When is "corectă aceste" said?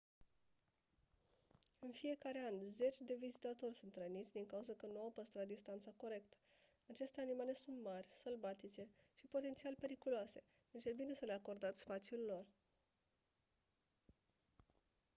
5.95-7.21